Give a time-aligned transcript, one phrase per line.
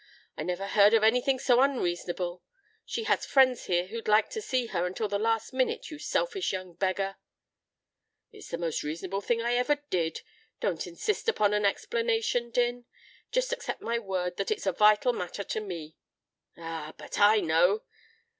[0.35, 2.41] I never heard of anything so unreasonable.
[2.87, 6.51] She has friends here who'd like to see her until the last minute, you selfish
[6.53, 7.17] young beggar"
[8.33, 10.21] "It's the most reasonable thing I ever did.
[10.59, 12.85] Don't insist upon an explanation, Din.
[13.31, 15.97] Just accept my word that it's a vital matter to me."
[16.57, 16.95] "Ah!
[16.97, 17.83] But I know!"